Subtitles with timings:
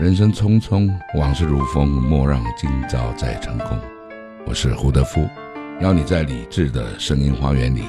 [0.00, 3.78] 人生匆匆，往事如风，莫让今朝再成空。
[4.46, 5.28] 我是胡德夫，
[5.82, 7.82] 邀你在理智的声音花园里，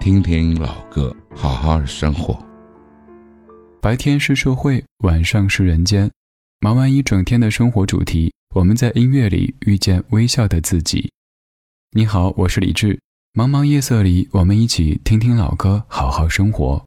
[0.00, 2.42] 听听老歌，好好生活。
[3.82, 6.10] 白天是社会，晚上是人间。
[6.60, 11.12] 忙完一整天的生活主题，我们在音乐里遇见微笑的自己。
[11.90, 12.98] 你好，我是李志。
[13.34, 16.82] 茫茫夜色里，我们一起听听老歌，好好生活。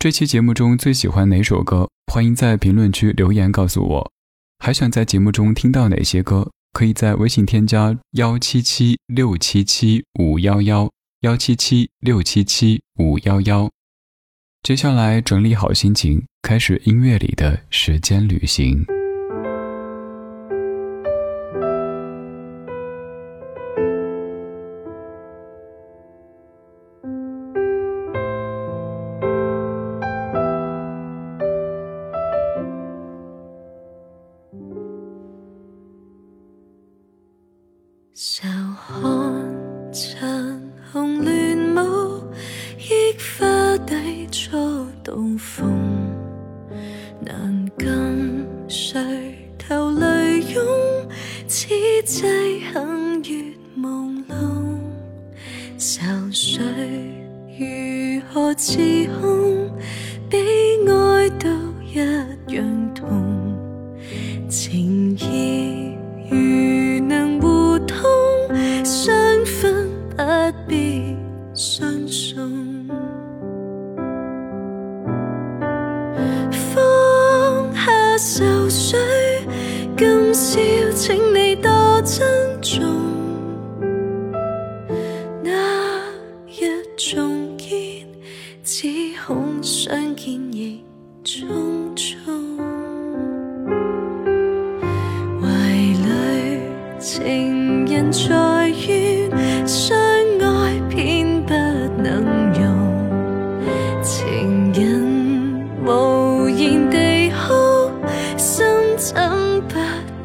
[0.00, 1.88] 这期节目中最喜欢哪首歌？
[2.12, 4.12] 欢迎在评论区留言告诉我。
[4.58, 6.50] 还想在节目中听到哪些歌？
[6.72, 13.70] 可以在微信添加幺七七六七七五幺幺幺七七六七七五幺幺。
[14.60, 18.84] 接下来整理好心情，开始音乐里的时间旅行。
[64.50, 64.89] Sim.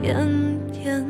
[0.06, 0.16] 点
[0.72, 1.04] 点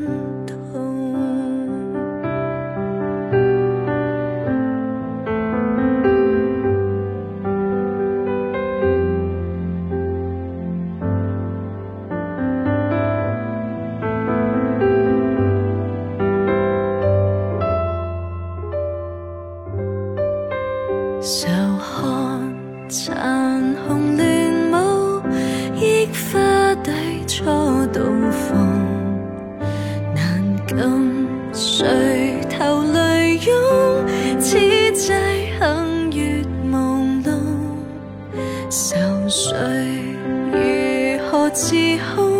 [41.56, 42.35] 是空。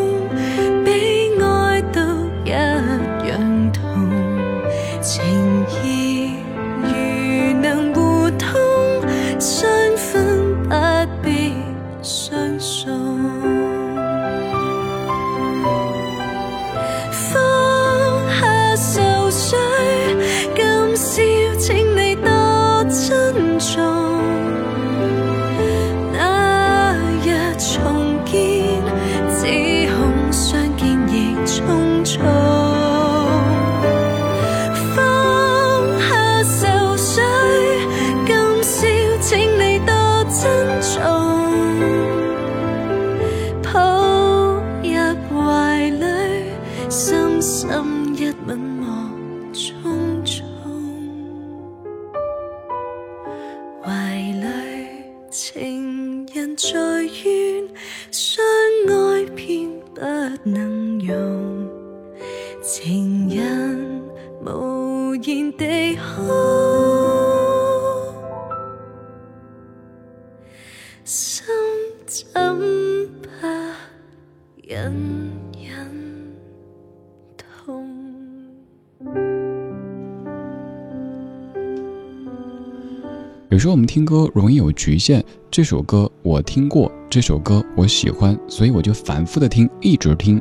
[83.56, 90.38] 有时候我们听歌容易有局限，这首歌我听过，这首歌我喜欢，所以我就反复的听，一直听。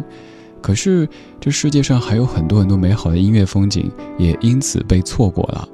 [0.61, 1.07] 可是
[1.39, 5.65] 这世界上还有很多很多美好的音乐风景，也因此被错过了。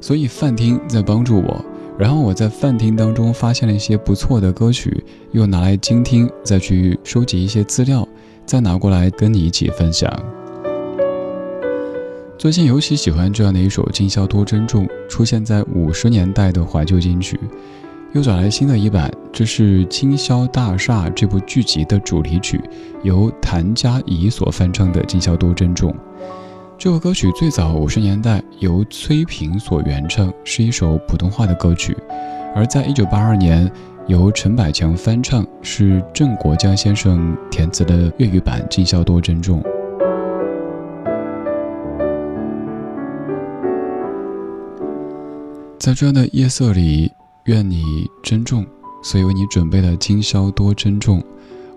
[0.00, 1.64] 所以泛听在帮助我，
[1.98, 8.06] 然后我在泛听当中发现了一些不错的歌曲，又拿来精听，再去收集一些资料，
[8.46, 10.08] 再拿过来跟你一起分享。
[12.38, 17.40] 最近尤其喜欢这样的一首《今宵多珍重》，出现在五十年代的怀旧金曲。
[18.12, 22.60] 又找来新的一版，这是《今宵大厦》这部剧集的主题曲，
[23.02, 25.90] 由谭佳怡所翻唱的《今宵多珍重》。
[26.76, 31.94] 这首歌曲最早五十年代由崔萍所原唱，是一首普通话的歌曲；
[32.54, 33.70] 而在一九八二年
[34.08, 39.62] 由陈百强翻唱，是郑国江先生填词的粤语版《今宵多珍重》。
[45.78, 47.12] 在这样的夜色里，
[47.44, 47.84] 愿你
[48.22, 48.64] 珍重，
[49.02, 51.20] 所以为你准备了《今宵多珍重》。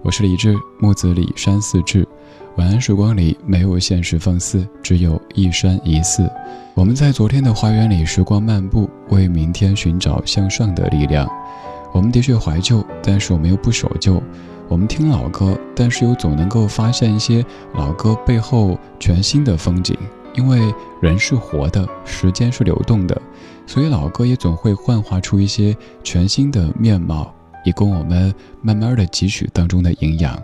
[0.02, 2.08] 我是李志，木子李山寺志。
[2.56, 6.30] 晚安时光里没有现实放肆，只有一山一寺。
[6.74, 11.30] 我们在昨天的花园里时光漫步，为明天寻找向上的力量。
[11.92, 14.24] 我们的确怀旧，但是我们又不守旧。
[14.70, 19.96] 我们听老歌，但是又总能够发现一些老歌背后全新的风景。
[20.40, 23.22] 因为人是活的，时间是流动的，
[23.68, 27.34] 所以老歌也总会幻化出一些全新的面貌，
[27.66, 30.42] 以供我们慢慢的汲取当中的营养。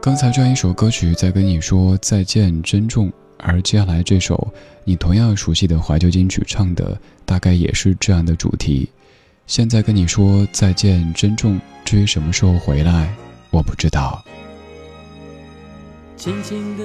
[0.00, 3.12] 刚才这样一首歌曲在跟你说再见，珍重。
[3.38, 4.48] 而接下来这首
[4.84, 8.88] 你同样熟悉的怀旧金曲唱的，大概也是这样的主题。
[9.48, 11.60] 现在跟你说再见，珍重。
[11.84, 13.12] 至于什么时候回来，
[13.50, 14.24] 我不知道。
[16.16, 16.84] 轻轻的，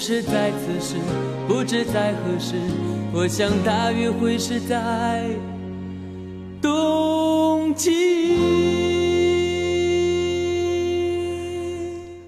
[0.00, 0.94] 是在此时，
[1.46, 2.54] 不知在何时。
[3.12, 5.28] 我想大约会是在
[6.62, 7.90] 冬季。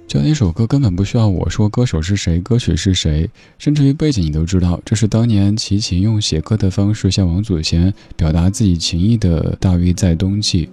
[0.07, 4.79] 就那首歌根本不需要我说歌手是谁，歌曲是谁，甚至于背景你都知道。
[4.85, 10.67] 这是当年齐秦用写歌的方式向王祖贤表达自己情意的《大约在冬季》。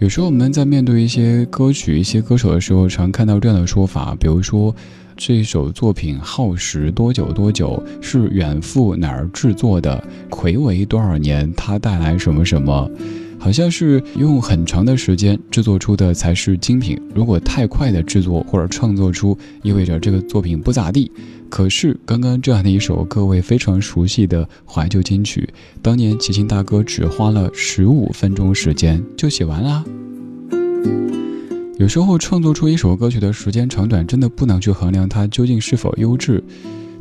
[0.00, 4.74] 有时候我们在面对一些歌曲、一些歌手的时候，常看到这样的说法，比如说
[5.14, 12.90] 这首作品耗时多久多久，是远赴哪儿制作的，魁违多少年，它带来什么什么。
[13.40, 17.00] 好像是用很长的时间制作出的才是精品。
[17.14, 21.10] 如果太快的制作或者创作出，意味着这个作品不咋地。
[21.48, 25.48] 可是刚刚这样的一首各位非常熟悉的怀旧金曲，
[25.80, 29.82] 当年齐秦大哥只花了十五分钟时间就写完啦。
[31.78, 36.44] 有时候创作出一首歌曲的时间长短，真的不能去衡量它究竟是否优质。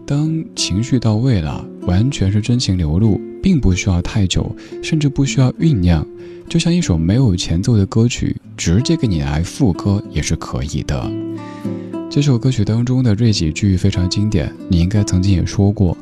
[0.08, 6.06] 当情绪到位了，完全是真情流露，并不需要太久，甚至不需要酝酿。
[6.48, 11.12] 就像一首没有前奏的歌曲，直接给你来副歌也是可以的。
[12.10, 15.96] 这首歌曲当中的这几句非常经典，你应该曾经也说过：“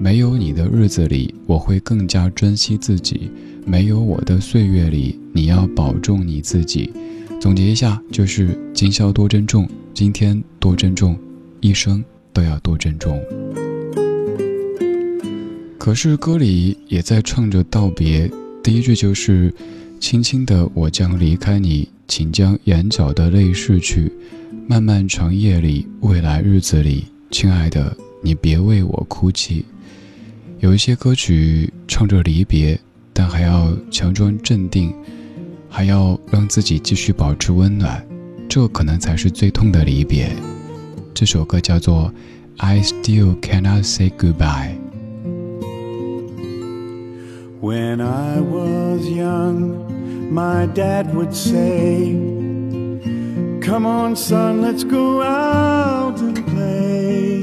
[0.00, 3.30] 没有你的日子里，我会更加珍惜自己；
[3.66, 6.90] 没有我的岁月里，你要保重你自己。”
[7.38, 11.14] 总结一下，就是今宵多珍重，今天多珍重，
[11.60, 13.20] 一生都要多珍重。
[15.80, 18.30] 可是歌里也在唱着道别，
[18.62, 19.52] 第一句就是。
[19.98, 24.10] 轻轻的，我将离开你，请将眼角的泪拭去。
[24.66, 29.62] 漫漫长夜里，未来日子里，亲爱的，你别为我哭泣。
[30.60, 32.80] 有一些歌曲唱着离别，
[33.12, 34.90] 但还要强装镇定，
[35.68, 38.02] 还要让自己继续保持温暖，
[38.48, 40.34] 这可能才是最痛的离别。
[41.12, 42.10] 这首歌叫做
[42.56, 44.76] 《I Still Cannot Say Goodbye》。
[47.60, 52.12] When I was young, my dad would say,
[53.60, 57.40] Come on, son, let's go out and play.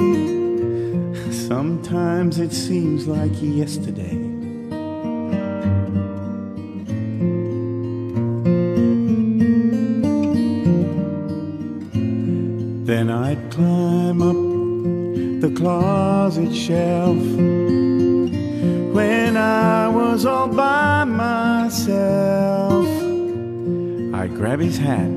[1.48, 4.18] Sometimes it seems like yesterday.
[12.86, 17.22] Then I'd climb up the closet shelf
[18.98, 22.88] when I was all by myself,
[24.20, 25.12] I'd grab his hat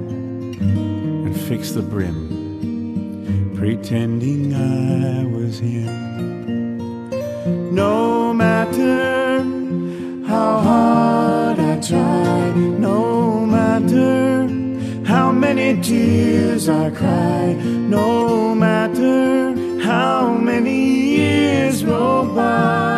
[1.24, 2.20] and fix the brim,
[3.56, 5.88] pretending I was him.
[7.74, 9.42] No matter
[10.28, 12.50] how hard I try,
[12.88, 14.46] no matter
[15.06, 17.54] how many tears I cry,
[17.96, 20.80] no matter how many
[21.16, 22.89] years roll by.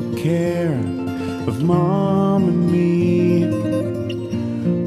[0.00, 0.78] Took care
[1.48, 3.46] of mom and me.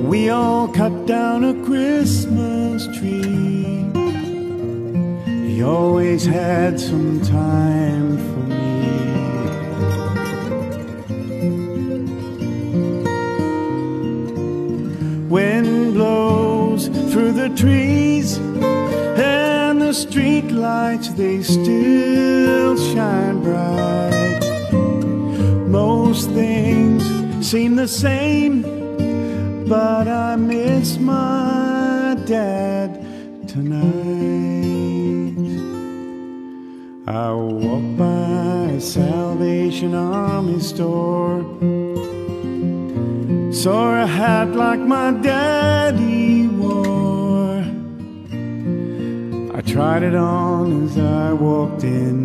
[0.08, 3.86] We all cut down a Christmas tree.
[5.50, 8.88] He always had some time for me.
[15.28, 24.11] Wind blows through the trees, and the street lights they still shine bright.
[27.52, 28.62] Seem the same,
[29.68, 32.90] but I miss my dad
[33.46, 33.82] tonight.
[37.08, 41.44] I walk by a Salvation Army store
[43.52, 47.66] saw a hat like my daddy wore.
[49.58, 52.16] I tried it on as I walked in,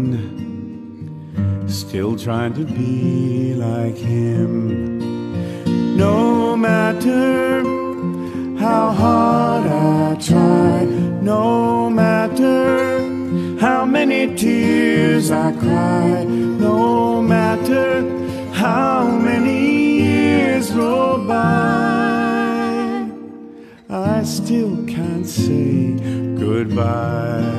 [1.67, 4.96] still trying to be like him.
[5.97, 7.63] No matter
[8.59, 10.85] how hard I try,
[11.23, 18.03] no matter how many tears I cry, no matter
[18.53, 23.09] how many years roll by,
[23.89, 25.95] I still can't say
[26.39, 27.56] goodbye.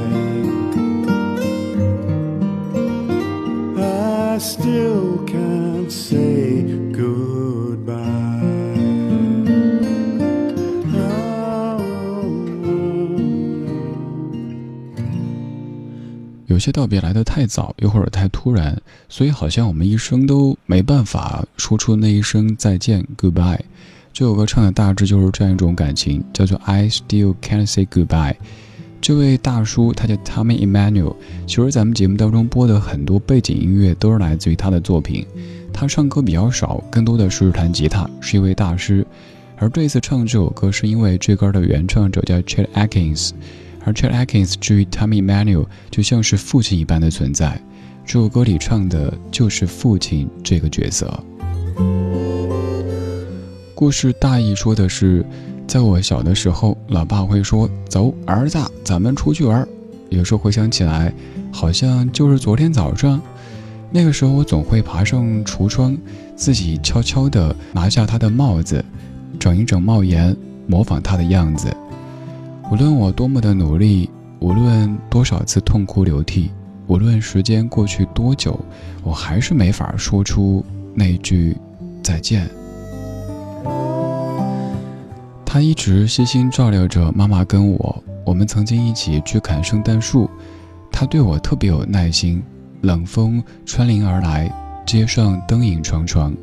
[16.57, 18.75] 有些道别来得太早，又或者太突然，
[19.07, 23.59] 所以好像我们一生都没办法说出那一声再见 （goodbye）。
[24.11, 28.33] 这首歌唱的大致就是这样一种感情，叫做 “I still can't say goodbye”。
[28.99, 35.23] 这位大叔他叫 Tommy Emmanuel，其实咱们节目当中播的很多背景音乐都是来自于他的作品。
[35.71, 39.05] 他唱歌比较少，更多的是弹吉他，是一位大师。
[39.57, 43.29] 而这次唱这首歌，是因为这歌的原唱者叫 Chet Atkins，
[43.87, 47.57] 而 Chet Atkins 至于 Tommy Emmanuel 就像是父亲一般的存在。
[48.05, 51.23] 这首歌里唱的就是父亲这个角色。
[53.73, 55.25] 故事大意说的是。
[55.67, 59.67] 在我小的时候，老爸会说：“走，儿子，咱们出去玩。”
[60.07, 61.13] 有时候回想起来，
[61.51, 63.21] 好像就是昨天早上。
[63.91, 65.97] 那个时候，我总会爬上橱窗，
[66.37, 68.83] 自己悄悄地拿下他的帽子，
[69.37, 70.33] 整一整帽檐，
[70.67, 71.67] 模仿他的样子。
[72.69, 74.09] 无论我多么的努力，
[74.39, 76.51] 无论多少次痛哭流涕，
[76.87, 78.59] 无论时间过去多久，
[79.03, 81.55] 我还是没法说出那句
[82.03, 82.49] 再见。
[85.45, 90.29] 他一直悉心照料着妈妈跟我，我们曾经一起去砍圣诞树。
[90.91, 92.43] 他对我特别有耐心。
[92.81, 94.51] 冷风穿林而来，
[94.85, 96.35] 街上灯影幢幢。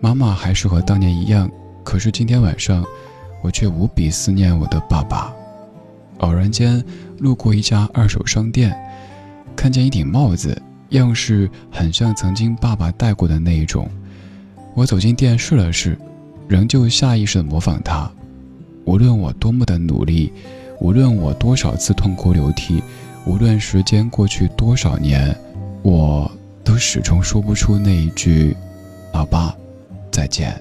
[0.00, 1.50] 妈妈还是和当年一样，
[1.82, 2.82] 可是今天晚上，
[3.44, 5.30] 我却无比思念我的爸爸。
[6.20, 6.82] 偶然间
[7.18, 8.74] 路过一家二手商店，
[9.54, 13.86] 看见一顶帽子，样式很像曾经爸爸戴过的那一种。
[14.74, 15.98] 我走进店试了试。
[16.46, 18.10] 仍旧下意识地模仿他，
[18.84, 20.30] 无论我多么的努力，
[20.78, 22.82] 无论我多少次痛哭流涕，
[23.24, 25.34] 无论时间过去多少年，
[25.82, 26.30] 我
[26.62, 28.54] 都始终说不出那一句
[29.14, 29.56] “老爸，
[30.10, 30.54] 再见”。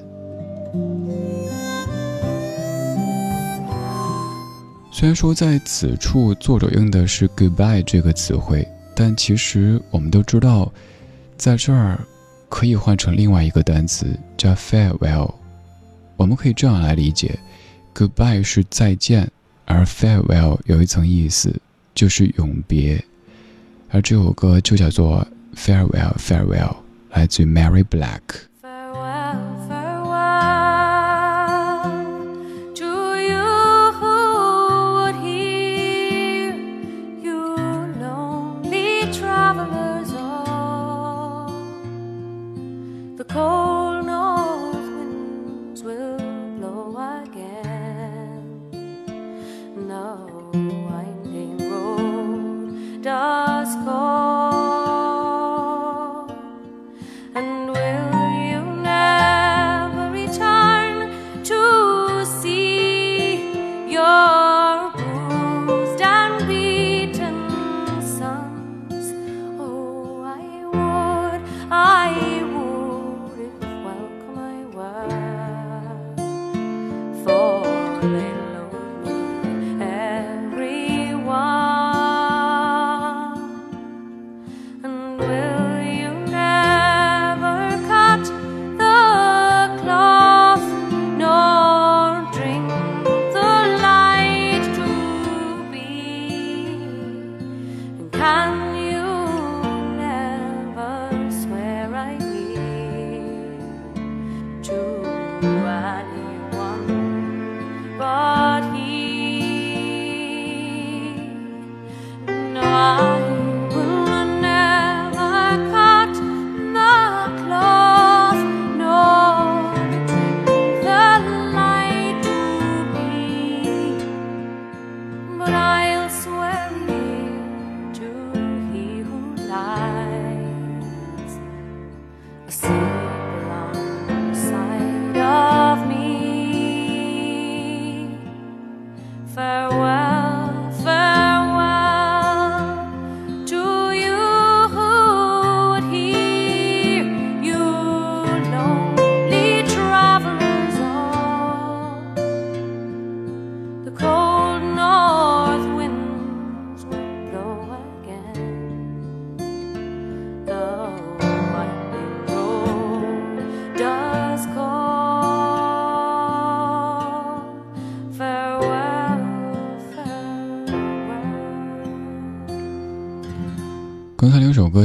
[4.95, 10.71] 虽然说在此处作者用的是 “goodbye” 这个词汇，但其实我们都知道，
[11.35, 11.99] 在这儿
[12.47, 14.05] 可以换成另外一个单词
[14.37, 15.33] 叫 “farewell”。
[16.15, 17.39] 我们可以这样来理解
[17.95, 19.27] ：goodbye 是再见，
[19.65, 21.51] 而 farewell 有一层意思，
[21.95, 23.03] 就是永别。
[23.89, 26.75] 而这首歌就叫做 farewell farewell，
[27.09, 28.19] 来自于 Mary Black。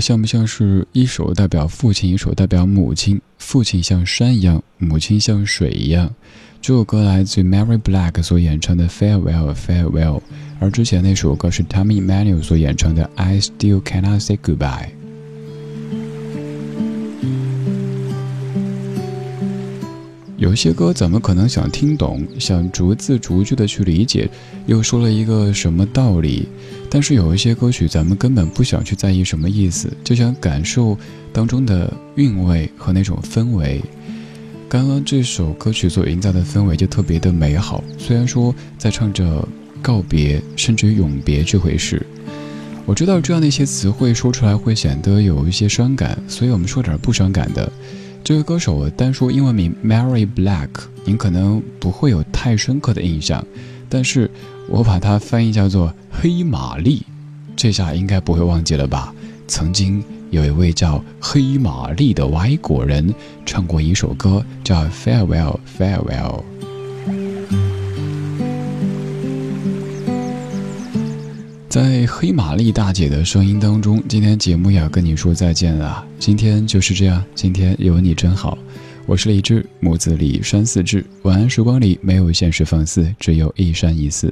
[0.00, 3.20] 像不像是一首代表父亲，一首代表母亲？
[3.38, 6.14] 父亲像山一样，母亲像水一样。
[6.60, 10.20] 这首歌来自 Mary Black 所演唱的 Farewell Farewell，
[10.58, 14.88] 而之前那首歌是 Tommy Emmanuel 所演唱的 I Still Cannot Say Goodbye。
[20.36, 24.30] 有些歌怎么可能想听懂，想逐字逐句的去理解，
[24.66, 26.48] 又说了一个什么道理。
[26.90, 30.96] 但是有一些歌曲咱们根本不想去在意什么意思，就想感受
[31.32, 33.80] 当中的韵味和那种氛围。
[34.68, 39.46] 刚刚这首歌曲所营造的氛围就特别的美好，虽然说在唱着
[39.80, 42.04] 告别甚至永别这回事。
[42.84, 47.70] 我知道这样的一些词汇说出来会显得有一些伤感，所以我们说点不伤感的。
[48.24, 50.68] 这位歌手单说英文名 Mary Black，
[51.04, 53.42] 您可能不会有太深刻的印象，
[53.88, 54.30] 但是
[54.68, 57.02] 我把它翻译叫做黑玛丽，
[57.56, 59.14] 这下应该不会忘记了吧？
[59.46, 63.14] 曾经有一位叫黑玛丽的外国人
[63.46, 66.42] 唱过一首歌，叫 Farewell Farewell。
[71.68, 76.04] 在黑玛丽大姐的声音当中，今天节目要跟你说再见了。
[76.18, 78.56] 今天就是这样，今天有你真好。
[79.08, 81.02] 我是李志，木子李山寺志。
[81.22, 84.30] 晚安时光里没有现实放肆，只有一山一寺。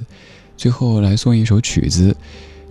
[0.55, 2.15] 最后来送一首曲子，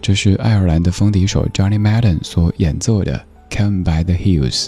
[0.03, 3.25] 这是爱尔兰的风笛手 Johnny Madden 所演奏的
[3.57, 4.67] 《Come by the Hills》。